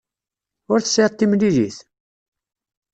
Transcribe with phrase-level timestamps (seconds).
[0.71, 1.77] Ur tesɛiḍ timlilit?